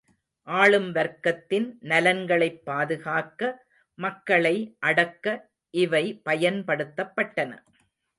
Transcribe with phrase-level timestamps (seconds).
[0.47, 3.41] ஆளும் வர்க்கத்தின் நலன்களைப் பாதுகாக்க,
[3.99, 4.55] மக்களை
[4.79, 5.25] அடக்க
[5.73, 7.51] இவை பயன்படுத்தப்பட்டன.